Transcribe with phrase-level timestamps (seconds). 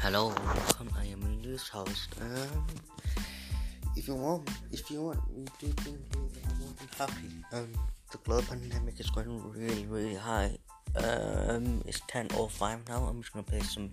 [0.00, 0.88] Hello, welcome.
[0.96, 2.14] I am your news host.
[2.22, 2.66] Um,
[3.96, 7.28] if you want, if you want me to think I'm more than happy.
[7.52, 7.68] Um,
[8.12, 10.56] the global pandemic is going really, really high.
[10.94, 13.06] Um, it's ten or five now.
[13.06, 13.90] I'm just gonna play some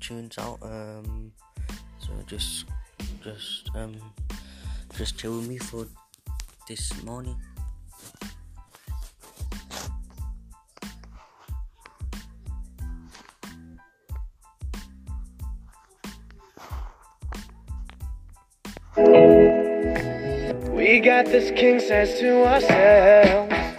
[0.00, 0.58] tunes out.
[0.62, 1.30] Um,
[2.00, 2.64] so just,
[3.22, 3.94] just um,
[4.96, 5.86] just chill with me for
[6.66, 7.36] this morning.
[20.86, 23.75] We got this king size to ourselves.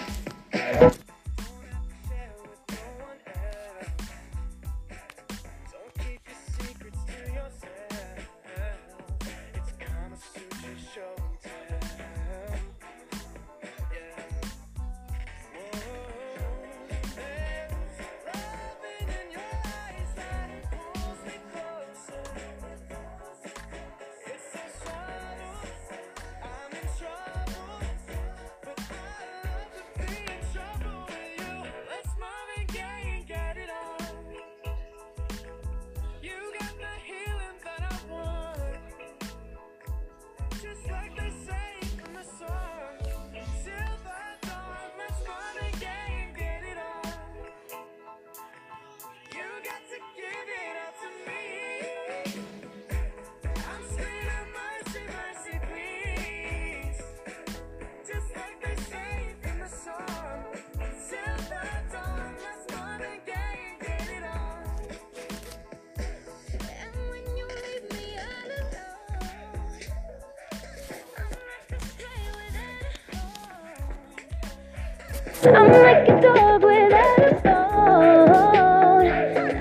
[75.46, 79.08] I'm like a dog without a bone.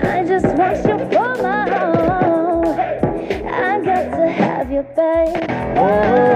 [0.05, 2.79] I just want you for my own.
[3.47, 5.45] I got to have you, babe.
[5.77, 6.27] Oh,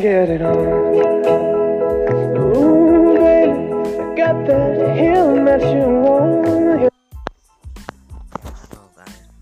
[0.00, 1.17] get it on.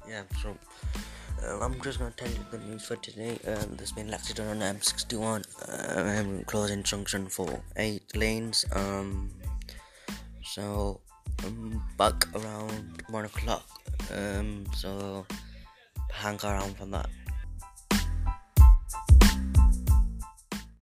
[0.09, 0.22] Yeah.
[0.43, 0.56] So,
[1.43, 3.39] uh, I'm just gonna tell you the news for today.
[3.47, 5.44] Um, there's been an accident on M61,
[6.21, 8.65] um, closing junction for eight lanes.
[8.72, 9.31] Um,
[10.43, 11.00] so
[11.45, 13.66] I'm back around one o'clock.
[14.12, 15.27] Um, so
[16.11, 17.09] hang around for that.